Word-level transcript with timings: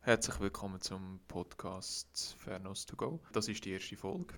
Herzlich 0.00 0.38
willkommen 0.38 0.82
zum 0.82 1.20
Podcast 1.26 2.36
Fairness 2.38 2.84
to 2.84 2.96
Go. 2.96 3.20
Das 3.32 3.48
ist 3.48 3.64
die 3.64 3.70
erste 3.70 3.96
Folge. 3.96 4.34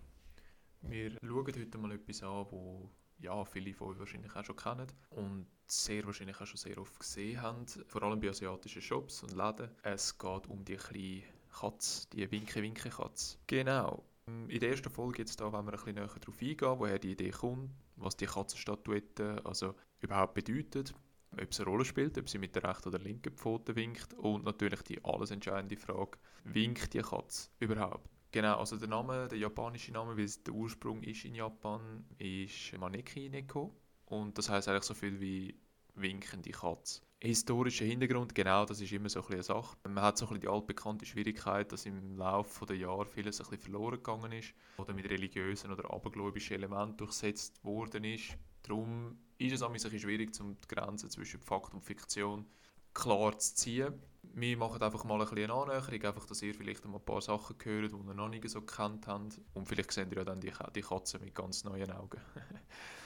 Wir 0.83 1.10
schauen 1.10 1.46
heute 1.46 1.78
mal 1.78 1.90
etwas 1.90 2.22
an, 2.22 2.46
wo 2.51 2.88
ja, 3.18 3.44
viele 3.44 3.74
von 3.74 3.88
euch 3.88 3.98
wahrscheinlich 3.98 4.37
auch 4.37 4.44
schon 4.44 4.54
kennen 4.54 4.87
und 5.10 5.48
sehr 5.66 6.06
wahrscheinlich 6.06 6.40
auch 6.40 6.46
schon 6.46 6.58
sehr 6.58 6.78
oft 6.78 7.00
gesehen 7.00 7.42
haben, 7.42 7.66
vor 7.88 8.04
allem 8.04 8.21
bei 8.21 8.28
asiatischen 8.28 8.82
Shops 8.82 9.24
und 9.24 9.32
Läden. 9.32 9.74
Es 9.82 10.16
geht 10.16 10.46
um 10.46 10.64
die 10.64 10.76
kleine 10.76 11.24
Katze, 11.53 12.06
die 12.12 12.30
Winke-Winke-Katze. 12.30 13.38
Genau. 13.48 14.04
In 14.29 14.61
der 14.61 14.71
ersten 14.71 14.90
Folge 14.90 15.19
jetzt 15.19 15.40
da 15.40 15.53
wollen 15.53 15.67
wir 15.67 15.72
ein 15.72 15.77
bisschen 15.77 15.95
näher 15.95 16.06
darauf 16.06 16.41
eingehen, 16.41 16.79
woher 16.79 16.98
die 16.98 17.12
Idee 17.12 17.30
kommt, 17.30 17.70
was 17.96 18.16
die 18.16 18.27
Katzenstatuette 18.27 19.41
also 19.45 19.74
überhaupt 20.00 20.34
bedeutet, 20.34 20.95
ob 21.33 21.50
es 21.50 21.60
eine 21.60 21.69
Rolle 21.69 21.84
spielt, 21.84 22.19
ob 22.19 22.28
sie 22.28 22.38
mit 22.38 22.55
der 22.55 22.64
rechten 22.64 22.88
oder 22.88 22.98
linken 22.98 23.36
Pfote 23.36 23.77
winkt 23.77 24.14
und 24.14 24.45
natürlich 24.45 24.83
die 24.83 25.05
alles 25.05 25.30
entscheidende 25.30 25.77
Frage, 25.77 26.19
winkt 26.45 26.95
die 26.95 27.02
Katze 27.02 27.50
überhaupt? 27.60 28.10
Genau, 28.33 28.59
also 28.59 28.77
der 28.77 28.88
Name, 28.88 29.28
der 29.28 29.38
japanische 29.38 29.92
Name, 29.92 30.16
weil 30.16 30.28
der 30.45 30.55
Ursprung 30.55 31.02
ist 31.02 31.24
in 31.24 31.34
Japan, 31.34 32.05
ist 32.19 32.77
Maneki 32.78 33.28
Neko 33.28 33.74
und 34.06 34.36
das 34.38 34.48
heißt 34.48 34.69
eigentlich 34.69 34.84
so 34.84 34.95
viel 34.95 35.20
wie 35.20 35.55
winkende 35.96 36.50
Katze. 36.50 37.00
Historischer 37.18 37.86
Hintergrund, 37.86 38.34
genau, 38.34 38.66
das 38.66 38.80
ist 38.80 38.92
immer 38.92 39.09
so 39.09 39.24
ein 39.24 39.32
eine 39.32 39.42
Sache. 39.42 39.77
Man 39.88 40.05
hat 40.05 40.19
so 40.19 40.28
ein 40.28 40.38
die 40.38 40.48
altbekannte 40.48 41.06
Schwierigkeit, 41.06 41.72
dass 41.72 41.86
im 41.86 42.16
Laufe 42.16 42.66
der 42.66 42.77
Jahre 42.77 43.06
vieles 43.06 43.41
ein 43.41 43.48
bisschen 43.48 43.72
verloren 43.72 43.96
gegangen 43.96 44.32
ist 44.32 44.52
oder 44.77 44.92
mit 44.92 45.09
religiösen 45.09 45.72
oder 45.72 45.91
abergläubischen 45.91 46.56
Elementen 46.56 46.98
durchsetzt 46.98 47.64
worden 47.64 48.05
ist. 48.05 48.36
Darum 48.62 49.19
ist 49.39 49.55
es 49.55 49.62
ein 49.62 49.72
bisschen 49.72 49.98
schwierig, 49.98 50.39
um 50.41 50.61
die 50.61 50.69
Grenze 50.69 51.08
zwischen 51.08 51.41
Fakt 51.41 51.72
und 51.72 51.83
Fiktion 51.83 52.47
klar 52.92 53.39
zu 53.39 53.55
ziehen. 53.55 53.94
Wir 54.22 54.56
machen 54.56 54.83
einfach 54.83 55.05
mal 55.05 55.14
ein 55.14 55.20
bisschen 55.20 55.50
eine 55.50 55.55
Annäherung, 55.55 56.02
einfach, 56.02 56.27
dass 56.27 56.42
ihr 56.42 56.55
vielleicht 56.55 56.84
ein 56.84 56.92
paar 57.05 57.22
Sachen 57.22 57.56
hört, 57.62 57.92
die 57.92 57.97
ihr 57.97 58.14
noch 58.14 58.28
nicht 58.28 58.48
so 58.48 58.61
gekannt 58.61 59.06
habt. 59.06 59.41
Und 59.55 59.67
vielleicht 59.67 59.92
seht 59.92 60.11
ihr 60.11 60.19
ja 60.19 60.24
dann 60.24 60.41
die 60.41 60.50
Katze 60.50 61.19
mit 61.19 61.34
ganz 61.34 61.64
neuen 61.64 61.91
Augen. 61.92 62.20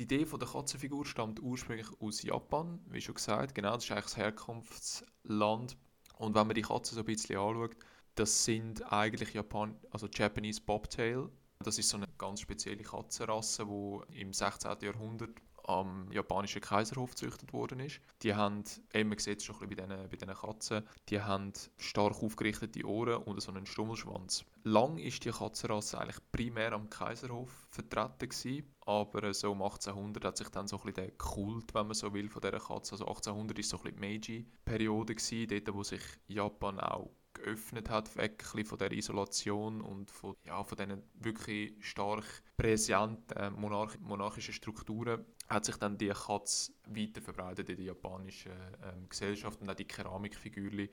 die 0.00 0.04
Idee 0.04 0.24
von 0.24 0.40
der 0.40 0.48
Katzenfigur 0.48 1.04
stammt 1.04 1.42
ursprünglich 1.42 1.86
aus 2.00 2.22
Japan, 2.22 2.80
wie 2.86 3.02
schon 3.02 3.16
gesagt. 3.16 3.54
Genau, 3.54 3.74
das 3.74 3.84
ist 3.84 3.90
eigentlich 3.90 4.04
das 4.04 4.16
Herkunftsland. 4.16 5.76
Und 6.16 6.34
wenn 6.34 6.46
man 6.46 6.54
die 6.54 6.62
Katze 6.62 6.94
so 6.94 7.00
ein 7.02 7.04
bisschen 7.04 7.36
anschaut, 7.36 7.76
das 8.14 8.46
sind 8.46 8.90
eigentlich 8.90 9.34
Japan 9.34 9.78
also 9.90 10.08
Japanese 10.10 10.62
Bobtail. 10.62 11.28
Das 11.62 11.76
ist 11.76 11.90
so 11.90 11.98
eine 11.98 12.06
ganz 12.16 12.40
spezielle 12.40 12.82
Katzenrasse, 12.82 13.66
die 13.66 14.20
im 14.20 14.32
16. 14.32 14.78
Jahrhundert 14.80 15.32
am 15.70 16.10
japanischen 16.10 16.60
Kaiserhof 16.60 17.10
gezüchtet 17.10 17.52
worden 17.52 17.80
ist. 17.80 18.00
Die 18.22 18.34
haben, 18.34 18.64
man 18.92 19.18
sieht 19.18 19.38
es 19.38 19.44
schon 19.44 19.56
ein 19.56 19.68
bisschen 19.68 19.88
bei 19.88 19.94
diesen, 19.94 20.10
bei 20.10 20.16
diesen 20.16 20.34
Katzen, 20.34 20.84
die 21.08 21.20
haben 21.20 21.52
stark 21.78 22.22
aufgerichtete 22.22 22.84
Ohren 22.84 23.22
und 23.22 23.40
so 23.40 23.52
einen 23.52 23.66
Stummelschwanz. 23.66 24.44
Lang 24.64 24.98
ist 24.98 25.24
die 25.24 25.30
Katzenrasse 25.30 25.98
eigentlich 25.98 26.18
primär 26.32 26.72
am 26.72 26.90
Kaiserhof 26.90 27.66
vertreten 27.70 28.28
gewesen, 28.28 28.66
aber 28.84 29.32
so 29.32 29.52
um 29.52 29.62
1800 29.62 30.24
hat 30.24 30.36
sich 30.36 30.48
dann 30.48 30.68
so 30.68 30.76
ein 30.76 30.82
bisschen 30.82 31.06
der 31.06 31.10
Kult, 31.12 31.72
wenn 31.74 31.86
man 31.86 31.94
so 31.94 32.12
will, 32.12 32.28
von 32.28 32.42
dieser 32.42 32.58
Katze, 32.58 32.92
also 32.92 33.06
1800 33.06 33.58
ist 33.58 33.70
so 33.70 33.78
ein 33.78 33.82
bisschen 33.84 34.00
die 34.00 34.06
Meiji-Periode 34.06 35.14
gewesen, 35.14 35.46
dort 35.48 35.74
wo 35.74 35.82
sich 35.82 36.02
Japan 36.26 36.80
auch 36.80 37.10
geöffnet 37.42 37.90
hat, 37.90 38.16
weg 38.16 38.42
von 38.64 38.78
der 38.78 38.92
Isolation 38.92 39.80
und 39.80 40.10
von, 40.10 40.34
ja, 40.44 40.62
von 40.62 40.78
diesen 40.78 41.02
wirklich 41.14 41.74
stark 41.80 42.24
präsenten 42.56 43.54
monarch 43.60 43.98
monarchischen 44.00 44.54
Strukturen, 44.54 45.24
hat 45.48 45.64
sich 45.64 45.76
dann 45.76 45.98
die 45.98 46.08
Katze 46.08 46.72
weiter 46.86 47.20
verbreitet 47.20 47.68
in 47.70 47.76
der 47.76 47.86
japanischen 47.86 48.52
ähm, 48.52 49.08
Gesellschaft 49.08 49.60
und 49.60 49.68
auch 49.68 49.74
die 49.74 49.84
Keramikfiguren 49.84 50.88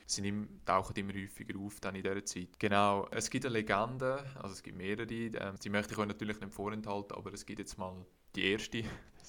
tauchen 0.66 0.96
immer 0.96 1.14
häufiger 1.14 1.60
auf 1.60 1.80
dann 1.80 1.96
in 1.96 2.04
dieser 2.04 2.26
Zeit. 2.26 2.60
Genau, 2.60 3.08
es 3.12 3.30
gibt 3.30 3.46
eine 3.46 3.54
Legende, 3.54 4.26
also 4.36 4.54
es 4.54 4.64
gibt 4.64 4.78
mehrere, 4.78 5.08
ähm, 5.14 5.56
die 5.64 5.70
möchte 5.70 5.94
ich 5.94 6.00
euch 6.00 6.08
natürlich 6.08 6.40
nicht 6.40 6.54
vorenthalten, 6.54 7.16
aber 7.16 7.34
es 7.34 7.46
gibt 7.46 7.60
jetzt 7.60 7.78
mal 7.78 8.06
die 8.36 8.52
erste, 8.52 8.84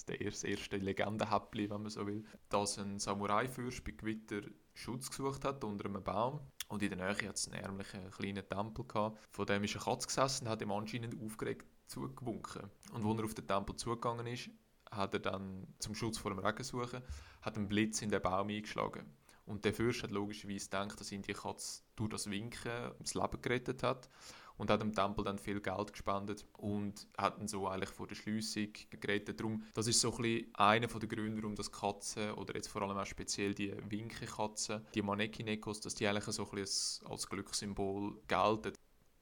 der 0.04 0.20
erste, 0.20 0.48
erste 0.48 0.76
Legendenhäppli, 0.76 1.70
wenn 1.70 1.82
man 1.82 1.90
so 1.90 2.06
will, 2.06 2.24
dass 2.48 2.78
ein 2.78 2.98
Samurai-Fürst 2.98 3.84
bei 3.84 3.92
Gewitter 3.92 4.42
Schutz 4.74 5.10
gesucht 5.10 5.44
hat 5.44 5.64
unter 5.64 5.86
einem 5.86 6.02
Baum 6.02 6.40
und 6.68 6.82
in 6.82 6.90
der 6.90 6.98
Nähe 6.98 7.28
hat 7.28 7.36
es 7.36 7.48
einen 7.48 7.62
ärmlichen 7.62 8.10
kleinen 8.10 8.48
Tempel 8.48 8.84
gehabt. 8.86 9.18
Von 9.32 9.46
dem 9.46 9.64
ist 9.64 9.74
eine 9.74 9.84
Katze 9.84 10.06
gesessen 10.06 10.44
und 10.44 10.50
hat 10.50 10.62
ihm 10.62 10.70
anscheinend 10.70 11.20
aufgeregt 11.20 11.66
zugewunken. 11.86 12.70
Und 12.92 13.04
als 13.04 13.18
er 13.18 13.24
auf 13.24 13.34
den 13.34 13.46
Tempel 13.46 13.76
zugegangen 13.76 14.26
ist, 14.26 14.50
hat 14.90 15.14
er 15.14 15.20
dann 15.20 15.66
zum 15.78 15.94
Schutz 15.94 16.18
vor 16.18 16.30
dem 16.30 16.38
Regen 16.38 16.62
suchen, 16.62 17.02
hat 17.42 17.56
einen 17.56 17.68
Blitz 17.68 18.02
in 18.02 18.10
den 18.10 18.22
Baum 18.22 18.48
eingeschlagen. 18.48 19.04
Und 19.46 19.64
der 19.64 19.72
Fürst 19.72 20.02
hat 20.02 20.10
logischerweise 20.10 20.66
gedacht, 20.66 21.00
dass 21.00 21.10
ihn 21.10 21.22
die 21.22 21.32
Katze 21.32 21.82
durch 21.96 22.10
das 22.10 22.30
Winken 22.30 22.92
das 22.98 23.14
Leben 23.14 23.40
gerettet 23.40 23.82
hat 23.82 24.08
und 24.58 24.70
hat 24.70 24.82
dem 24.82 24.94
Tempel 24.94 25.24
dann 25.24 25.38
viel 25.38 25.60
Geld 25.60 25.92
gespendet 25.92 26.44
und 26.58 27.06
hat 27.16 27.38
ihn 27.38 27.48
so 27.48 27.66
eigentlich 27.68 27.90
vor 27.90 28.06
der 28.06 28.16
Schliessung 28.16 28.68
gerettet. 28.90 29.40
Darum, 29.40 29.64
das 29.72 29.86
ist 29.86 30.00
so 30.00 30.10
ein 30.12 30.22
bisschen 30.22 30.54
einer 30.54 30.86
der 30.86 31.08
Gründe, 31.08 31.42
warum 31.42 31.54
das 31.54 31.72
Katzen 31.72 32.32
oder 32.32 32.54
jetzt 32.54 32.68
vor 32.68 32.82
allem 32.82 32.98
auch 32.98 33.06
speziell 33.06 33.54
die 33.54 33.72
Winkelkatzen, 33.88 34.84
die 34.94 35.02
Maneki-Nekos, 35.02 35.80
dass 35.80 35.94
die 35.94 36.06
eigentlich 36.06 36.24
so 36.24 36.48
ein 36.50 36.58
als 36.58 37.28
Glückssymbol 37.28 38.20
gelten. 38.26 38.72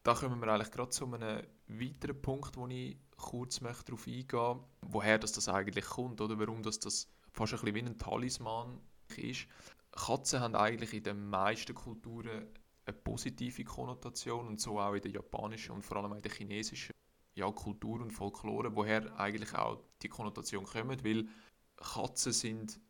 Da 0.02 0.14
kommen 0.14 0.40
wir 0.40 0.48
eigentlich 0.48 0.70
gerade 0.70 0.90
zu 0.90 1.04
einem 1.04 1.42
weiteren 1.68 2.22
Punkt, 2.22 2.56
wo 2.56 2.66
ich 2.68 2.96
kurz 3.16 3.60
möchte 3.60 3.86
darauf 3.86 4.06
eingehen 4.06 4.60
woher 4.82 5.18
das, 5.18 5.32
das 5.32 5.48
eigentlich 5.48 5.84
kommt 5.84 6.20
oder 6.20 6.38
warum 6.38 6.62
das, 6.62 6.78
das 6.78 7.08
fast 7.32 7.54
ein 7.54 7.74
wie 7.74 7.80
ein 7.80 7.98
Talisman 7.98 8.80
ist. 9.16 9.46
Katzen 9.92 10.40
haben 10.40 10.54
eigentlich 10.54 10.94
in 10.94 11.02
den 11.02 11.28
meisten 11.28 11.74
Kulturen 11.74 12.46
eine 12.86 12.96
positive 12.96 13.64
Konnotation 13.64 14.46
und 14.46 14.60
so 14.60 14.78
auch 14.78 14.94
in 14.94 15.02
der 15.02 15.10
japanischen 15.10 15.72
und 15.72 15.82
vor 15.82 15.98
allem 15.98 16.12
in 16.12 16.22
der 16.22 16.32
chinesischen 16.32 16.94
ja, 17.34 17.50
Kultur 17.50 18.00
und 18.00 18.12
Folklore, 18.12 18.74
woher 18.74 19.18
eigentlich 19.18 19.54
auch 19.54 19.82
die 20.02 20.08
Konnotation 20.08 20.64
kommt, 20.64 21.04
weil 21.04 21.28
Katzen 21.76 22.32
sind 22.32 22.80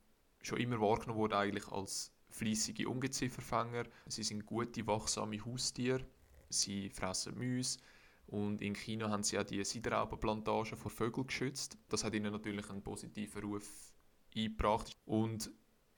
schon 0.43 0.59
immer 0.59 0.81
wahrgenommen 0.81 1.19
worden 1.19 1.33
eigentlich 1.33 1.67
als 1.69 2.13
fließige 2.29 2.89
Ungezieferfänger. 2.89 3.85
Sie 4.07 4.23
sind 4.23 4.47
gute, 4.47 4.87
wachsame 4.87 5.45
Haustiere. 5.45 6.07
Sie 6.49 6.91
fressen 6.91 7.37
Mäuse. 7.37 7.79
Und 8.27 8.61
in 8.61 8.75
China 8.75 9.09
haben 9.09 9.23
sie 9.23 9.39
auch 9.39 9.45
die 9.45 9.65
Siderraupenplantagen 9.65 10.77
vor 10.77 10.91
Vögeln 10.91 11.27
geschützt. 11.27 11.79
Das 11.89 12.05
hat 12.05 12.15
ihnen 12.15 12.33
natürlich 12.33 12.69
einen 12.71 12.83
positiven 12.83 13.43
Ruf 13.43 13.95
eingebracht. 14.35 14.97
Und 15.07 15.51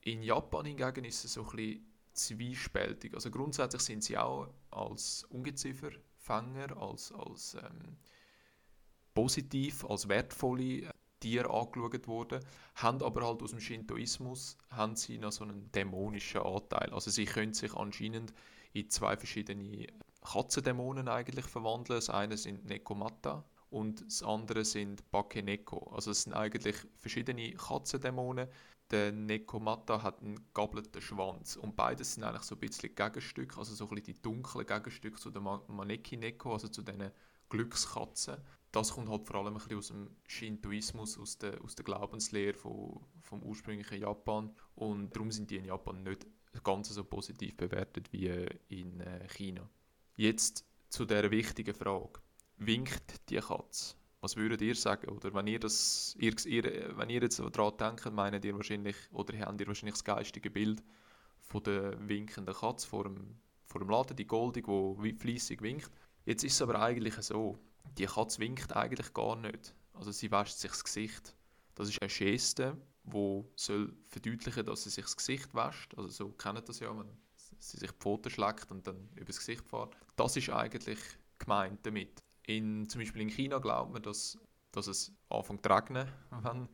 in 0.02 0.22
Japan 0.22 0.66
hingegen 0.66 1.04
ist 1.04 1.24
es 1.24 1.34
so 1.34 1.42
ein 1.42 1.56
bisschen 1.56 1.87
zwiespältig. 2.18 3.14
Also 3.14 3.30
grundsätzlich 3.30 3.82
sind 3.82 4.04
sie 4.04 4.18
auch 4.18 4.48
als 4.70 5.24
Ungezieferfänger, 5.30 6.76
als, 6.76 7.12
als 7.12 7.54
ähm, 7.54 7.96
positiv, 9.14 9.84
als 9.84 10.08
wertvolle 10.08 10.90
Tiere 11.20 11.50
angeschaut 11.50 12.06
worden, 12.06 12.44
haben 12.76 13.02
aber 13.02 13.26
halt 13.26 13.42
aus 13.42 13.50
dem 13.50 13.60
Shintoismus 13.60 14.56
haben 14.70 14.94
sie 14.94 15.18
noch 15.18 15.32
so 15.32 15.44
einen 15.44 15.70
dämonischen 15.72 16.42
Anteil. 16.42 16.92
Also 16.92 17.10
sie 17.10 17.24
können 17.24 17.54
sich 17.54 17.74
anscheinend 17.74 18.32
in 18.72 18.88
zwei 18.90 19.16
verschiedene 19.16 19.86
Katzendämonen 20.22 21.08
eigentlich 21.08 21.46
verwandeln. 21.46 21.98
Das 21.98 22.10
eine 22.10 22.36
sind 22.36 22.66
Nekomata 22.66 23.44
und 23.70 24.04
das 24.06 24.22
andere 24.22 24.64
sind 24.64 25.10
Bakeneko. 25.10 25.90
Also 25.94 26.10
es 26.10 26.22
sind 26.22 26.32
eigentlich 26.32 26.76
verschiedene 26.98 27.52
Katzendämonen, 27.52 28.48
der 28.90 29.12
Nekomata 29.12 30.02
hat 30.02 30.22
einen 30.22 30.40
gabelten 30.54 31.02
Schwanz 31.02 31.56
und 31.56 31.76
beides 31.76 32.14
sind 32.14 32.24
eigentlich 32.24 32.44
so 32.44 32.54
ein 32.54 32.60
bisschen 32.60 32.94
Gegenstücke, 32.94 33.58
also 33.58 33.74
so 33.74 33.84
ein 33.84 33.90
bisschen 33.90 34.14
die 34.14 34.22
dunklen 34.22 34.66
Gegenstücke 34.66 35.20
zu 35.20 35.30
der 35.30 35.42
Maneki 35.42 36.16
Neko, 36.16 36.54
also 36.54 36.68
zu 36.68 36.82
diesen 36.82 37.10
Glückskatzen. 37.50 38.38
Das 38.72 38.92
kommt 38.92 39.10
halt 39.10 39.26
vor 39.26 39.36
allem 39.36 39.54
ein 39.56 39.58
bisschen 39.58 39.78
aus 39.78 39.88
dem 39.88 40.10
Shintoismus, 40.26 41.18
aus 41.18 41.36
der, 41.38 41.62
aus 41.62 41.74
der 41.74 41.84
Glaubenslehre 41.84 42.54
von, 42.54 43.00
vom 43.20 43.42
ursprünglichen 43.42 44.00
Japan 44.00 44.54
und 44.74 45.14
darum 45.14 45.30
sind 45.30 45.50
die 45.50 45.56
in 45.56 45.66
Japan 45.66 46.02
nicht 46.02 46.26
ganz 46.64 46.88
so 46.88 47.04
positiv 47.04 47.56
bewertet 47.56 48.12
wie 48.12 48.28
in 48.68 49.00
äh, 49.00 49.28
China. 49.28 49.68
Jetzt 50.16 50.64
zu 50.88 51.04
der 51.04 51.30
wichtigen 51.30 51.74
Frage. 51.74 52.20
Winkt 52.58 53.28
die 53.30 53.36
Katze? 53.36 53.94
Was 54.20 54.36
würdet 54.36 54.60
ihr 54.62 54.74
sagen? 54.74 55.08
Oder 55.10 55.32
wenn 55.32 55.46
ihr, 55.46 55.60
das, 55.60 56.16
ihr, 56.18 56.34
ihr, 56.44 56.96
wenn 56.96 57.08
ihr 57.08 57.22
jetzt 57.22 57.38
daran 57.38 57.76
denkt, 57.76 58.12
meint 58.12 58.44
ihr 58.44 58.54
wahrscheinlich, 58.56 58.96
oder 59.12 59.38
habt 59.38 59.60
ihr 59.60 59.66
wahrscheinlich 59.68 59.94
das 59.94 60.04
geistige 60.04 60.50
Bild 60.50 60.82
von 61.40 61.62
der 61.62 61.96
winkenden 62.08 62.54
Katze 62.54 62.88
vor 62.88 63.04
dem, 63.04 63.36
vor 63.66 63.80
dem 63.80 63.90
Laden, 63.90 64.16
die 64.16 64.26
goldig, 64.26 64.66
die 64.66 65.12
fleissig 65.12 65.62
winkt. 65.62 65.90
Jetzt 66.24 66.42
ist 66.42 66.54
es 66.54 66.62
aber 66.62 66.80
eigentlich 66.80 67.14
so, 67.14 67.58
die 67.96 68.06
Katze 68.06 68.40
winkt 68.40 68.74
eigentlich 68.74 69.14
gar 69.14 69.36
nicht. 69.36 69.72
Also 69.94 70.10
sie 70.10 70.30
wäscht 70.30 70.56
sich 70.58 70.70
das 70.70 70.84
Gesicht. 70.84 71.34
Das 71.76 71.88
ist 71.88 72.02
eine 72.02 72.10
Geste, 72.10 72.76
die 73.04 73.44
soll 73.54 73.94
verdeutlichen, 74.06 74.66
dass 74.66 74.82
sie 74.82 74.90
sich 74.90 75.04
das 75.04 75.16
Gesicht 75.16 75.54
wäscht. 75.54 75.96
Also 75.96 76.08
so 76.08 76.28
kennt 76.30 76.68
das 76.68 76.80
ja, 76.80 76.90
wenn 76.96 77.08
sie 77.58 77.78
sich 77.78 77.90
die 77.90 77.96
Pfoten 77.98 78.30
schlägt 78.30 78.70
und 78.72 78.84
dann 78.84 79.08
übers 79.14 79.38
Gesicht 79.38 79.66
fährt. 79.68 79.96
Das 80.16 80.36
ist 80.36 80.50
eigentlich 80.50 80.98
gemeint 81.38 81.86
damit. 81.86 82.22
In, 82.48 82.88
zum 82.88 83.00
Beispiel 83.02 83.20
in 83.20 83.28
China 83.28 83.58
glaubt 83.58 83.92
man, 83.92 84.02
dass, 84.02 84.38
dass 84.72 84.86
es 84.86 85.12
anfängt 85.28 85.62
zu 85.62 85.70
regnen, 85.70 86.08
wenn, 86.42 86.68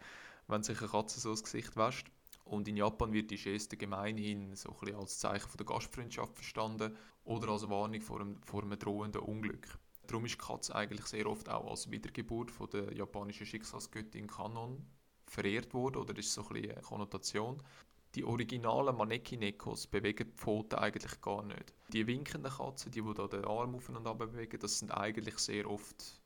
wenn 0.47 0.62
sich 0.62 0.79
eine 0.79 0.88
Katze 0.88 1.19
so 1.19 1.31
das 1.31 1.43
Gesicht 1.43 1.76
wäscht. 1.76 2.12
Und 2.44 2.69
in 2.69 2.76
Japan 2.76 3.12
wird 3.12 3.32
die 3.32 3.37
Geste 3.37 3.76
gemeinhin 3.76 4.55
so 4.55 4.71
ein 4.71 4.76
bisschen 4.79 4.97
als 4.97 5.19
Zeichen 5.19 5.49
von 5.49 5.56
der 5.56 5.67
Gastfreundschaft 5.67 6.37
verstanden 6.37 6.97
oder 7.25 7.49
als 7.49 7.69
Warnung 7.69 8.00
vor 8.03 8.21
einem, 8.21 8.41
vor 8.44 8.62
einem 8.62 8.79
drohenden 8.79 9.23
Unglück. 9.23 9.67
Darum 10.06 10.26
ist 10.26 10.35
die 10.35 10.38
Katze 10.47 10.76
eigentlich 10.76 11.06
sehr 11.06 11.26
oft 11.26 11.49
auch 11.49 11.69
als 11.69 11.91
Wiedergeburt 11.91 12.53
von 12.53 12.71
der 12.71 12.93
japanischen 12.93 13.47
Schicksalsgöttin 13.47 14.29
Kanon 14.29 14.87
verehrt 15.26 15.75
worden 15.75 15.97
oder 15.97 16.17
ist 16.17 16.32
so 16.32 16.43
ein 16.43 16.49
bisschen 16.49 16.73
eine 16.73 16.82
Konnotation. 16.82 17.61
Die 18.14 18.25
originalen 18.25 18.96
Maneki-Nekos 18.96 19.88
bewegen 19.88 20.28
die 20.31 20.37
Pfoten 20.37 20.76
eigentlich 20.78 21.20
gar 21.20 21.43
nicht. 21.43 21.75
Die 21.93 22.06
winkenden 22.06 22.52
Katzen, 22.52 22.93
die, 22.93 23.02
die 23.02 23.14
da 23.14 23.26
den 23.26 23.44
Arm 23.44 23.75
auf 23.75 23.88
und 23.88 24.06
ab 24.06 24.19
bewegen, 24.19 24.58
das 24.61 24.78
sind 24.78 24.90
eigentlich 24.93 25.38
sehr 25.38 25.69
oft 25.69 26.20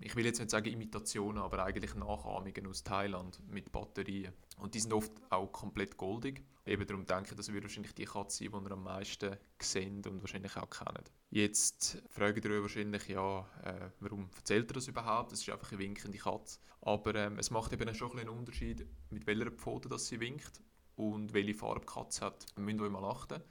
ich 0.00 0.16
will 0.16 0.24
jetzt 0.24 0.38
nicht 0.38 0.50
sagen 0.50 0.72
Imitationen, 0.72 1.42
aber 1.42 1.64
eigentlich 1.64 1.94
Nachahmungen 1.94 2.66
aus 2.66 2.82
Thailand 2.82 3.38
mit 3.50 3.70
Batterien. 3.70 4.32
Und 4.58 4.74
die 4.74 4.80
sind 4.80 4.92
oft 4.92 5.12
auch 5.30 5.52
komplett 5.52 5.96
goldig. 5.96 6.42
Eben 6.64 6.86
darum 6.86 7.04
denke 7.04 7.30
ich, 7.30 7.36
das 7.36 7.52
wird 7.52 7.64
wahrscheinlich 7.64 7.94
die 7.94 8.06
Katze 8.06 8.44
sein, 8.44 8.50
die 8.50 8.68
ihr 8.68 8.72
am 8.72 8.82
meisten 8.82 9.36
seht 9.60 10.06
und 10.06 10.22
wahrscheinlich 10.22 10.56
auch 10.56 10.70
kennt. 10.70 11.12
Jetzt 11.30 12.02
fragt 12.08 12.44
ihr 12.44 12.50
euch 12.50 12.62
wahrscheinlich, 12.62 13.08
ja, 13.08 13.40
äh, 13.62 13.90
warum 14.00 14.30
erzählt 14.34 14.70
er 14.70 14.74
das 14.74 14.88
überhaupt? 14.88 15.32
Das 15.32 15.40
ist 15.40 15.50
einfach 15.50 15.72
eine 15.72 15.80
winkende 15.80 16.18
Katze. 16.18 16.60
Aber 16.80 17.14
ähm, 17.14 17.38
es 17.38 17.50
macht 17.50 17.72
eben 17.72 17.94
schon 17.94 18.18
einen 18.18 18.30
Unterschied, 18.30 18.86
mit 19.10 19.26
welcher 19.26 19.50
Pfote 19.50 19.88
dass 19.88 20.06
sie 20.06 20.20
winkt 20.20 20.62
und 20.96 21.32
welche 21.32 21.54
Farbe 21.54 21.80
die 21.80 21.86
Katze 21.86 22.26
hat. 22.26 22.46
Ihr 22.56 22.62
müsst 22.62 22.80
euch 22.80 22.90
mal 22.90 23.04
achten. 23.04 23.42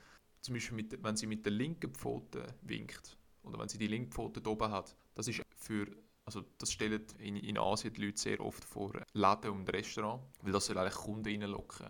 Zum 0.42 0.54
Beispiel, 0.54 0.76
mit, 0.76 1.04
wenn 1.04 1.16
sie 1.16 1.28
mit 1.28 1.46
der 1.46 1.54
linken 1.54 1.94
Pfote 1.94 2.46
winkt 2.62 3.18
oder 3.44 3.60
wenn 3.60 3.70
sie 3.70 3.78
die 3.78 3.88
linke 3.88 4.12
Pfote 4.12 4.46
oben 4.50 4.72
hat, 4.72 4.96
das 5.16 5.28
ist 5.28 5.42
für 5.56 5.88
also 6.26 6.44
das 6.58 6.72
stellen 6.72 7.06
in, 7.20 7.36
in 7.36 7.58
Asien 7.58 7.94
die 7.94 8.06
Leute 8.06 8.20
sehr 8.20 8.40
oft 8.40 8.64
vor 8.64 8.94
Läden 9.14 9.52
und 9.52 9.70
Restaurants, 9.72 10.26
weil 10.42 10.54
das 10.54 10.66
soll 10.66 10.78
eigentlich 10.78 10.96
Kunden 10.96 11.26
reinlocken. 11.26 11.90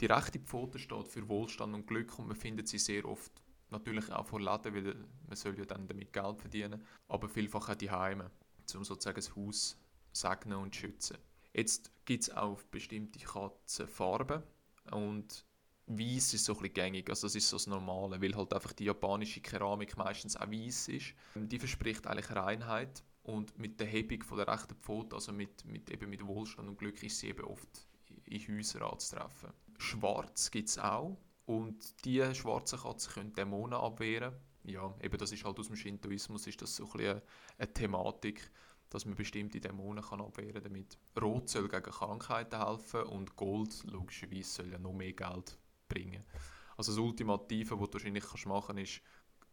Die 0.00 0.06
rechte 0.06 0.40
Pfote 0.40 0.78
steht 0.78 1.08
für 1.08 1.28
Wohlstand 1.28 1.74
und 1.74 1.86
Glück 1.86 2.18
und 2.18 2.28
man 2.28 2.36
findet 2.36 2.68
sie 2.68 2.78
sehr 2.78 3.06
oft 3.06 3.32
natürlich 3.70 4.10
auch 4.12 4.26
vor 4.26 4.40
Läden, 4.40 4.74
weil 4.74 4.94
man 5.26 5.36
soll 5.36 5.58
ja 5.58 5.64
dann 5.64 5.86
damit 5.86 6.12
Geld 6.12 6.38
verdienen, 6.38 6.84
aber 7.08 7.28
vielfach 7.28 7.70
auch 7.70 7.74
die 7.74 7.90
Heime, 7.90 8.30
um 8.74 8.84
sozusagen 8.84 9.16
das 9.16 9.34
Haus 9.34 9.78
segnen 10.12 10.58
und 10.58 10.76
schützen. 10.76 11.16
Jetzt 11.54 11.90
gibt 12.04 12.24
es 12.24 12.30
auch 12.30 12.62
bestimmte 12.64 13.18
Katzenfarben 13.20 14.42
und 14.90 15.44
Weiß 15.86 16.34
ist 16.34 16.44
so 16.44 16.52
ein 16.52 16.58
bisschen 16.60 16.74
gängig, 16.74 17.08
also 17.10 17.26
das 17.26 17.34
ist 17.34 17.48
so 17.48 17.56
das 17.56 17.66
Normale, 17.66 18.22
weil 18.22 18.34
halt 18.34 18.54
einfach 18.54 18.72
die 18.72 18.84
japanische 18.84 19.40
Keramik 19.40 19.96
meistens 19.96 20.36
auch 20.36 20.48
weiß 20.48 20.88
ist. 20.88 21.14
Die 21.34 21.58
verspricht 21.58 22.06
eigentlich 22.06 22.30
Reinheit 22.30 23.02
und 23.24 23.58
mit 23.58 23.80
der 23.80 23.88
Hebung 23.88 24.22
von 24.22 24.38
der 24.38 24.48
rechten 24.48 24.76
Pfote, 24.76 25.16
also 25.16 25.32
mit, 25.32 25.64
mit, 25.64 25.90
eben 25.90 26.08
mit 26.08 26.26
Wohlstand 26.26 26.68
und 26.68 26.78
Glück, 26.78 27.02
ist 27.02 27.18
sie 27.18 27.28
eben 27.28 27.44
oft 27.44 27.68
in 28.26 28.40
Häusern 28.40 28.82
anzutreffen. 28.82 29.50
Schwarz 29.78 30.50
gibt 30.50 30.68
es 30.68 30.78
auch. 30.78 31.18
Und 31.44 32.04
diese 32.04 32.34
schwarzen 32.34 32.78
Katzen 32.78 33.12
können 33.12 33.32
Dämonen 33.32 33.74
abwehren. 33.74 34.34
Ja, 34.64 34.94
eben 35.02 35.18
das 35.18 35.32
ist 35.32 35.44
halt 35.44 35.58
aus 35.58 35.66
dem 35.66 35.76
Shintoismus 35.76 36.46
ist 36.46 36.62
das 36.62 36.76
so 36.76 36.88
ein 36.94 37.00
eine, 37.00 37.22
eine 37.58 37.72
Thematik, 37.72 38.50
dass 38.92 39.06
man 39.06 39.14
bestimmte 39.14 39.58
Dämonen 39.58 40.04
kann 40.04 40.20
abwehren 40.20 40.52
kann 40.52 40.64
damit. 40.64 40.98
Rot 41.20 41.48
soll 41.48 41.68
gegen 41.68 41.82
Krankheiten 41.82 42.62
helfen 42.62 43.04
und 43.04 43.36
Gold 43.36 43.84
logischerweise 43.84 44.42
soll 44.42 44.70
ja 44.70 44.78
noch 44.78 44.92
mehr 44.92 45.14
Geld 45.14 45.56
bringen. 45.88 46.22
Also 46.76 46.92
das 46.92 46.98
Ultimative, 46.98 47.80
was 47.80 47.90
du 47.90 47.94
wahrscheinlich 47.94 48.46
machen 48.46 48.76
kannst, 48.76 48.96
ist 48.96 49.02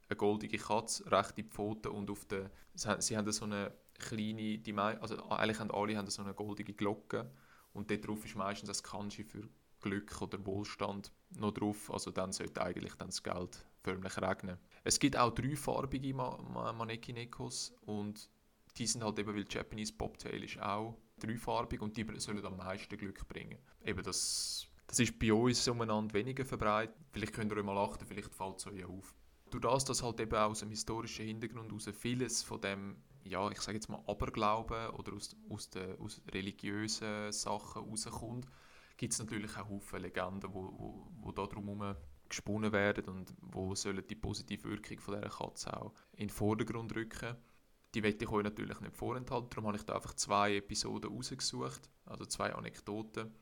eine 0.09 0.17
goldige 0.17 0.57
Katze, 0.57 1.09
rechte 1.09 1.43
Pfoten 1.43 1.91
und 1.91 2.09
auf 2.09 2.25
der, 2.25 2.51
sie 2.73 3.15
haben 3.17 3.31
so 3.31 3.45
eine 3.45 3.73
kleine, 3.97 4.57
die, 4.57 4.73
also 4.73 5.23
eigentlich 5.29 5.59
haben 5.59 5.71
alle 5.71 5.95
haben 5.95 6.09
so 6.09 6.21
eine 6.21 6.33
goldige 6.33 6.73
Glocke 6.73 7.31
und 7.73 7.89
dort 7.89 8.07
drauf 8.07 8.25
ist 8.25 8.35
meistens 8.35 8.69
ein 8.69 8.83
Kanji 8.83 9.23
für 9.23 9.47
Glück 9.79 10.21
oder 10.21 10.45
Wohlstand 10.45 11.13
noch 11.37 11.51
drauf, 11.51 11.91
also 11.91 12.11
dann 12.11 12.33
sollte 12.33 12.61
eigentlich 12.61 12.95
dann 12.95 13.09
das 13.09 13.23
Geld 13.23 13.65
förmlich 13.83 14.17
regnen. 14.17 14.57
Es 14.83 14.99
gibt 14.99 15.17
auch 15.17 15.33
dreifarbige 15.33 16.13
Maneki 16.13 17.13
Nekos 17.13 17.73
und 17.85 18.29
die 18.79 18.87
sind 18.87 19.03
halt 19.03 19.19
eben, 19.19 19.35
weil 19.35 19.45
Japanese 19.47 19.93
Bobtail 19.93 20.43
ist 20.43 20.59
auch 20.59 20.97
dreifarbig 21.19 21.81
und 21.81 21.95
die 21.97 22.05
sollen 22.17 22.45
am 22.45 22.57
meisten 22.57 22.97
Glück 22.97 23.27
bringen. 23.27 23.59
Eben 23.83 24.01
das, 24.03 24.67
das 24.87 24.99
ist 24.99 25.19
bei 25.19 25.33
uns 25.33 25.67
umeinander 25.67 26.13
weniger 26.13 26.45
verbreitet. 26.45 26.95
Vielleicht 27.11 27.33
könnt 27.33 27.51
ihr 27.51 27.57
euch 27.57 27.65
mal 27.65 27.77
achten, 27.77 28.05
vielleicht 28.05 28.33
fällt 28.33 28.57
es 28.57 28.67
euch 28.67 28.85
auf 28.85 29.13
durch 29.49 29.61
das, 29.61 29.85
dass 29.85 30.03
halt 30.03 30.19
eben 30.19 30.35
aus 30.35 30.59
dem 30.59 30.69
historischen 30.69 31.25
Hintergrund 31.25 31.69
heraus 31.69 31.89
vieles 31.97 32.43
von 32.43 32.61
dem, 32.61 32.97
ja, 33.23 33.49
ich 33.49 33.61
sage 33.61 33.77
jetzt 33.77 33.89
mal 33.89 34.03
Aberglauben 34.07 34.89
oder 34.91 35.13
aus, 35.13 35.35
aus, 35.49 35.69
den, 35.69 35.99
aus 35.99 36.21
religiösen 36.31 37.31
Sachen 37.31 37.83
rauskommt, 37.83 38.47
gibt 38.97 39.13
es 39.13 39.19
natürlich 39.19 39.55
auch 39.57 39.69
Haufen 39.69 40.01
Legenden, 40.01 40.53
wo, 40.53 40.73
wo, 40.77 41.07
wo 41.21 41.31
da 41.31 41.45
drumherum 41.45 41.95
gesponnen 42.27 42.71
werden 42.71 43.05
und 43.05 43.33
wo 43.41 43.73
sollen 43.73 44.03
die 44.07 44.15
positive 44.15 44.69
Wirkung 44.69 44.99
von 44.99 45.15
dieser 45.15 45.29
Katze 45.29 45.75
auch 45.75 45.93
in 46.13 46.27
den 46.27 46.29
Vordergrund 46.29 46.95
rücken. 46.95 47.35
Die 47.95 48.03
werde 48.03 48.23
ich 48.23 48.29
euch 48.29 48.43
natürlich 48.43 48.79
nicht 48.81 48.95
vorenthalten, 48.95 49.49
darum 49.49 49.67
habe 49.67 49.77
ich 49.77 49.83
da 49.83 49.95
einfach 49.95 50.13
zwei 50.13 50.57
Episoden 50.57 51.11
rausgesucht, 51.11 51.89
also 52.05 52.25
zwei 52.25 52.53
Anekdoten. 52.53 53.33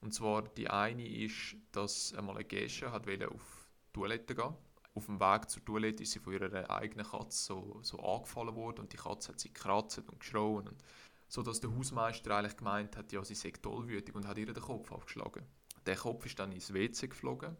Und 0.00 0.14
zwar 0.14 0.42
die 0.42 0.70
eine 0.70 1.06
ist, 1.06 1.56
dass 1.72 2.14
einmal 2.14 2.36
eine 2.36 2.44
Gesche 2.46 2.90
hat 2.90 3.06
auf 3.06 3.68
die 3.86 3.92
Toilette 3.92 4.34
gehen 4.34 4.54
auf 4.94 5.06
dem 5.06 5.20
Weg 5.20 5.48
zur 5.48 5.64
Toilette 5.64 6.02
ist 6.02 6.12
sie 6.12 6.18
von 6.18 6.32
ihrer 6.32 6.68
eigenen 6.70 7.06
Katze 7.06 7.44
so, 7.44 7.78
so 7.82 7.98
angefallen 8.00 8.54
worden 8.54 8.80
und 8.80 8.92
die 8.92 8.96
Katze 8.96 9.28
hat 9.28 9.40
sie 9.40 9.52
gekratzt 9.52 9.98
und 9.98 10.20
geschrauen. 10.20 10.68
Und 10.68 10.84
so 11.28 11.42
dass 11.42 11.60
der 11.60 11.74
Hausmeister 11.74 12.36
eigentlich 12.36 12.56
gemeint 12.56 12.96
hat, 12.96 13.12
ja, 13.12 13.24
sie 13.24 13.34
sei 13.34 13.50
tollwütig 13.50 14.14
und 14.14 14.26
hat 14.26 14.38
ihr 14.38 14.46
den 14.46 14.62
Kopf 14.62 14.90
abgeschlagen. 14.90 15.44
Der 15.86 15.96
Kopf 15.96 16.26
ist 16.26 16.38
dann 16.38 16.52
ins 16.52 16.74
WC 16.74 17.08
geflogen 17.08 17.56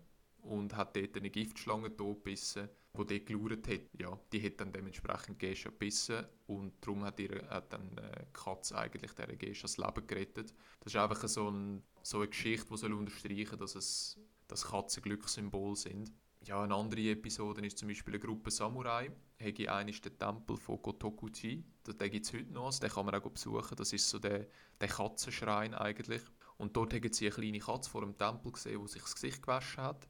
und 0.50 0.76
hat 0.76 0.96
dort 0.96 1.16
eine 1.16 1.30
Giftschlange 1.30 1.96
totgebissen, 1.96 2.68
die 2.92 3.06
dort 3.06 3.26
gelauert 3.26 3.68
hat. 3.68 3.80
Ja, 3.98 4.18
die 4.32 4.44
hat 4.44 4.60
dann 4.60 4.72
dementsprechend 4.72 5.38
Gescha 5.38 5.70
gebissen 5.70 6.26
und 6.48 6.72
darum 6.80 7.04
hat, 7.04 7.20
ihr, 7.20 7.46
hat 7.48 7.72
dann 7.72 7.96
äh, 7.98 8.24
die 8.26 8.32
Katze 8.32 8.76
eigentlich 8.76 9.12
der 9.12 9.28
Gescha 9.36 9.62
das 9.62 9.78
Leben 9.78 10.06
gerettet. 10.06 10.52
Das 10.80 10.92
ist 10.92 11.00
einfach 11.00 11.28
so, 11.28 11.48
ein, 11.48 11.82
so 12.02 12.18
eine 12.18 12.28
Geschichte, 12.28 12.66
die 12.68 12.76
soll 12.76 12.92
unterstreichen 12.92 13.58
dass, 13.58 13.76
es, 13.76 14.18
dass 14.48 14.66
Katzen 14.66 15.02
Glückssymbol 15.02 15.76
sind 15.76 16.12
ja, 16.46 16.62
eine 16.62 16.74
andere 16.74 17.10
Episode 17.10 17.64
ist 17.66 17.78
zum 17.78 17.88
Beispiel 17.88 18.14
eine 18.14 18.20
Gruppe 18.20 18.50
Samurai. 18.50 19.10
Hier 19.38 19.74
einen 19.74 19.90
ist 19.90 20.04
der 20.04 20.16
Tempel 20.16 20.56
von 20.56 20.80
Gotokuchi. 20.80 21.62
Den 21.86 22.10
gibt 22.10 22.26
es 22.26 22.32
heute 22.32 22.52
noch, 22.52 22.66
also 22.66 22.80
den 22.80 22.90
kann 22.90 23.06
man 23.06 23.14
auch 23.14 23.30
besuchen. 23.30 23.76
Das 23.76 23.92
ist 23.92 24.08
so 24.08 24.18
der, 24.18 24.46
der 24.80 24.88
Katzenschrein 24.88 25.74
eigentlich. 25.74 26.22
Und 26.56 26.76
dort 26.76 26.94
haben 26.94 27.12
sie 27.12 27.26
eine 27.26 27.34
kleine 27.34 27.58
Katze 27.58 27.90
vor 27.90 28.02
dem 28.02 28.16
Tempel 28.16 28.52
gesehen, 28.52 28.80
die 28.80 28.88
sich 28.88 29.02
das 29.02 29.14
Gesicht 29.14 29.42
gewaschen 29.42 29.82
hat. 29.82 30.08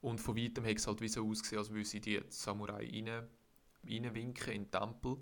Und 0.00 0.20
von 0.20 0.36
weitem 0.36 0.64
hat 0.64 0.76
es 0.76 0.86
halt 0.86 1.00
wie 1.00 1.08
so 1.08 1.28
ausgesehen, 1.28 1.58
als 1.58 1.70
würden 1.70 1.84
sie 1.84 2.00
die 2.00 2.20
Samurai 2.28 2.86
rein, 2.86 3.28
reinwinken 3.84 4.52
in 4.52 4.64
den 4.64 4.70
Tempel. 4.70 5.16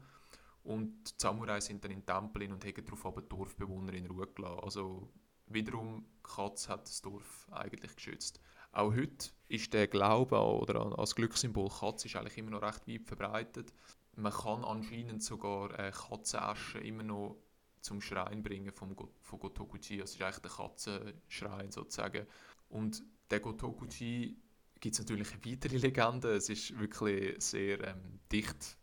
Und 0.62 1.10
die 1.10 1.14
Samurai 1.16 1.60
sind 1.60 1.84
dann 1.84 1.92
in 1.92 2.00
den 2.00 2.06
Tempel 2.06 2.52
und 2.52 2.64
haben 2.64 2.84
darauf 2.84 3.06
aber 3.06 3.22
die 3.22 3.28
Dorfbewohner 3.28 3.94
in 3.94 4.06
Ruhe 4.06 4.26
gelassen. 4.26 4.60
Also 4.62 5.08
wiederum, 5.46 6.04
die 6.18 6.22
Katze 6.22 6.68
hat 6.70 6.88
das 6.88 7.00
Dorf 7.00 7.46
eigentlich 7.52 7.94
geschützt. 7.94 8.40
Auch 8.72 8.92
heute 8.92 9.30
ist 9.48 9.72
der 9.72 9.86
Glaube 9.86 10.38
oder 10.38 10.98
als 10.98 11.14
Glückssymbol 11.14 11.70
Katze 11.70 12.08
ist 12.08 12.16
eigentlich 12.16 12.36
immer 12.36 12.50
noch 12.50 12.62
recht 12.62 12.86
weit 12.86 13.04
verbreitet. 13.04 13.72
Man 14.16 14.32
kann 14.32 14.64
anscheinend 14.64 15.22
sogar 15.22 15.78
äh, 15.78 15.92
Katzenasche 15.92 16.78
immer 16.80 17.02
noch 17.02 17.36
zum 17.80 18.00
Schrein 18.00 18.42
bringen 18.42 18.72
vom 18.72 18.96
Go 18.96 19.08
von 19.20 19.38
Gotokuchi. 19.38 19.98
Das 19.98 20.14
ist 20.14 20.22
eigentlich 20.22 20.38
der 20.38 20.50
Katzenschrein 20.50 21.70
sozusagen. 21.70 22.26
Und 22.68 23.02
der 23.30 23.40
Gotokuchi 23.40 24.36
gibt 24.86 24.94
es 24.94 25.00
natürlich 25.00 25.44
weitere 25.44 25.78
Legenden. 25.78 26.30
Es 26.30 26.48
ist 26.48 26.78
wirklich 26.78 27.42
sehr 27.42 27.82
ähm, 27.82 28.20
dicht 28.30 28.78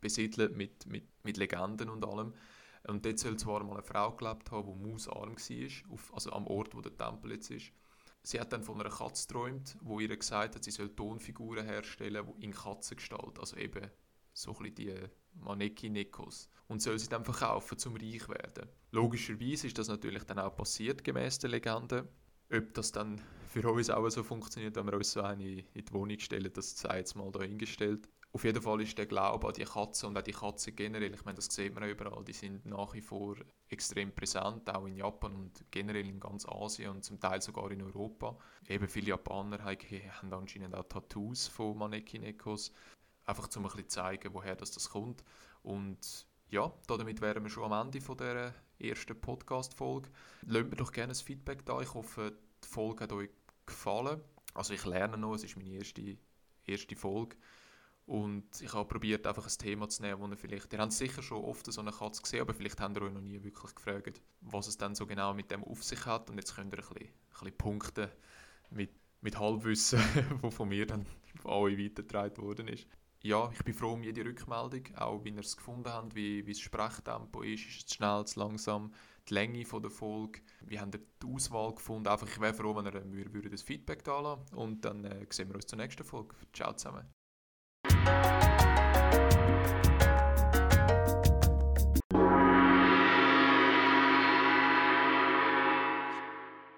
besiedelt 0.00 0.56
mit, 0.56 0.86
mit, 0.86 1.04
mit 1.22 1.36
Legenden 1.36 1.88
und 1.88 2.04
allem. 2.04 2.34
Und 2.88 3.06
dort 3.06 3.20
soll 3.20 3.36
zwar 3.36 3.62
mal 3.62 3.74
eine 3.74 3.82
Frau 3.84 4.10
gelebt 4.16 4.50
haben, 4.50 4.66
die 4.66 4.88
mausarm 4.90 5.36
war, 5.36 5.92
auf, 5.92 6.14
also 6.14 6.32
am 6.32 6.48
Ort, 6.48 6.74
wo 6.74 6.80
der 6.80 6.96
Tempel 6.96 7.32
jetzt 7.32 7.50
ist. 7.52 7.70
Sie 8.24 8.40
hat 8.40 8.52
dann 8.52 8.64
von 8.64 8.80
einer 8.80 8.90
Katze 8.90 9.28
geträumt, 9.28 9.76
wo 9.82 10.00
ihr 10.00 10.16
gesagt 10.16 10.56
hat, 10.56 10.64
sie 10.64 10.72
soll 10.72 10.88
Tonfiguren 10.88 11.64
herstellen 11.64 12.26
in 12.40 12.52
Katzengestalt, 12.52 13.38
also 13.38 13.56
eben 13.56 13.88
so 14.32 14.50
ein 14.50 14.74
bisschen 14.74 14.74
die 14.74 14.94
Maneki-Nekos. 15.44 16.48
Und 16.66 16.82
soll 16.82 16.98
sie 16.98 17.08
dann 17.08 17.24
verkaufen, 17.24 17.78
zum 17.78 17.94
reich 17.94 18.28
werden. 18.28 18.68
Logischerweise 18.90 19.68
ist 19.68 19.78
das 19.78 19.86
natürlich 19.86 20.24
dann 20.24 20.40
auch 20.40 20.56
passiert, 20.56 21.04
gemäß 21.04 21.38
der 21.38 21.50
Legende. 21.50 22.08
Ob 22.52 22.74
das 22.74 22.92
dann 22.92 23.20
für 23.48 23.68
uns 23.70 23.90
auch 23.90 24.08
so 24.08 24.22
funktioniert, 24.22 24.76
wenn 24.76 24.86
wir 24.86 24.94
uns 24.94 25.12
so 25.12 25.22
eine 25.22 25.60
in 25.60 25.66
die 25.74 25.92
Wohnung 25.92 26.18
stellen, 26.18 26.52
das 26.52 26.78
sei 26.78 26.98
jetzt 26.98 27.16
mal 27.16 27.30
dahingestellt. 27.32 28.08
Auf 28.32 28.44
jeden 28.44 28.60
Fall 28.60 28.82
ist 28.82 28.98
der 28.98 29.06
Glaube 29.06 29.46
an 29.46 29.54
die 29.54 29.64
Katze 29.64 30.06
und 30.06 30.18
auch 30.18 30.22
die 30.22 30.32
Katze 30.32 30.72
generell, 30.72 31.14
ich 31.14 31.24
meine, 31.24 31.36
das 31.36 31.46
sieht 31.46 31.74
man 31.74 31.88
überall, 31.88 32.22
die 32.22 32.34
sind 32.34 32.66
nach 32.66 32.92
wie 32.92 33.00
vor 33.00 33.36
extrem 33.68 34.12
präsent, 34.12 34.68
auch 34.68 34.86
in 34.86 34.96
Japan 34.96 35.34
und 35.34 35.64
generell 35.70 36.06
in 36.06 36.20
ganz 36.20 36.46
Asien 36.46 36.90
und 36.90 37.02
zum 37.02 37.18
Teil 37.18 37.40
sogar 37.40 37.70
in 37.70 37.82
Europa. 37.82 38.36
Eben 38.68 38.88
viele 38.88 39.08
Japaner 39.08 39.64
haben 39.64 40.32
anscheinend 40.32 40.74
auch 40.74 40.84
Tattoos 40.84 41.48
von 41.48 41.78
Maneki-Nekos, 41.78 42.72
einfach 43.24 43.48
um 43.56 43.64
ein 43.64 43.70
bisschen 43.70 43.88
zu 43.88 44.00
zeigen, 44.00 44.34
woher 44.34 44.54
das, 44.54 44.70
das 44.70 44.90
kommt. 44.90 45.24
Und 45.62 46.26
ja, 46.48 46.72
damit 46.86 47.20
wären 47.20 47.42
wir 47.42 47.50
schon 47.50 47.70
am 47.72 47.86
Ende 47.86 48.00
von 48.00 48.16
der 48.16 48.54
ersten 48.78 49.20
Podcast-Folge. 49.20 50.10
Lasst 50.42 50.70
mir 50.70 50.76
doch 50.76 50.92
gerne 50.92 51.12
ein 51.12 51.16
Feedback 51.16 51.64
da. 51.64 51.80
Ich 51.80 51.92
hoffe, 51.94 52.36
die 52.62 52.68
Folge 52.68 53.04
hat 53.04 53.12
euch 53.12 53.30
gefallen. 53.64 54.20
Also 54.54 54.72
ich 54.72 54.84
lerne 54.84 55.18
noch, 55.18 55.34
es 55.34 55.44
ist 55.44 55.56
meine 55.56 55.70
erste, 55.70 56.16
erste 56.64 56.96
Folge. 56.96 57.36
Und 58.06 58.60
ich 58.60 58.72
habe 58.72 58.88
probiert, 58.88 59.26
einfach 59.26 59.46
ein 59.46 59.58
Thema 59.58 59.88
zu 59.88 60.00
nehmen, 60.02 60.20
wo 60.20 60.28
ihr 60.28 60.36
vielleicht, 60.36 60.72
ihr 60.72 60.78
habt 60.78 60.92
sicher 60.92 61.22
schon 61.22 61.42
oft 61.42 61.70
so 61.70 61.80
eine 61.80 61.90
Katze 61.90 62.22
gesehen, 62.22 62.42
aber 62.42 62.54
vielleicht 62.54 62.80
habt 62.80 62.96
ihr 62.96 63.02
euch 63.02 63.12
noch 63.12 63.20
nie 63.20 63.42
wirklich 63.42 63.74
gefragt, 63.74 64.22
was 64.42 64.68
es 64.68 64.78
dann 64.78 64.94
so 64.94 65.06
genau 65.06 65.34
mit 65.34 65.50
dem 65.50 65.64
auf 65.64 65.82
sich 65.82 66.06
hat. 66.06 66.30
Und 66.30 66.36
jetzt 66.36 66.54
könnt 66.54 66.72
ihr 66.72 66.78
ein 66.78 66.88
bisschen, 66.88 67.12
bisschen 67.30 67.58
punkten 67.58 68.08
mit, 68.70 68.90
mit 69.20 69.36
Halbwissen, 69.38 69.98
wo 70.40 70.50
von 70.50 70.68
mir 70.68 70.86
dann 70.86 71.04
an 71.42 71.50
euch 71.50 71.76
weitergetragen 71.76 72.36
worden 72.36 72.68
ist. 72.68 72.86
Ja, 73.22 73.50
ich 73.52 73.64
bin 73.64 73.74
froh 73.74 73.94
um 73.94 74.02
jede 74.02 74.24
Rückmeldung, 74.24 74.94
auch 74.96 75.24
wie 75.24 75.30
ihr 75.30 75.40
es 75.40 75.56
gefunden 75.56 75.90
habt, 75.90 76.14
wie, 76.14 76.46
wie 76.46 76.52
das 76.52 76.60
Sprechtempo 76.60 77.42
ist, 77.42 77.66
ist 77.66 77.88
es 77.88 77.94
schnell, 77.94 78.24
zu 78.24 78.38
langsam, 78.38 78.92
die 79.28 79.34
Länge 79.34 79.64
von 79.64 79.82
der 79.82 79.90
Folge, 79.90 80.40
wie 80.60 80.78
habt 80.78 80.94
ihr 80.94 81.00
die 81.22 81.26
Auswahl 81.26 81.74
gefunden. 81.74 82.08
Einfach, 82.08 82.28
ich 82.28 82.40
wäre 82.40 82.54
froh, 82.54 82.76
wenn 82.76 82.86
ihr 82.86 83.04
mir 83.04 83.50
das 83.50 83.62
Feedback 83.62 84.04
da 84.04 84.20
lassen 84.20 84.54
Und 84.54 84.84
dann 84.84 85.04
äh, 85.04 85.26
sehen 85.30 85.48
wir 85.48 85.56
uns 85.56 85.66
zur 85.66 85.78
nächsten 85.78 86.04
Folge. 86.04 86.36
Ciao 86.52 86.72
zusammen. 86.74 87.06